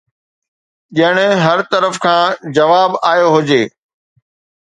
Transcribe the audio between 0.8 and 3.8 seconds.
ڄڻ هر طرف کان جواب آيو هجي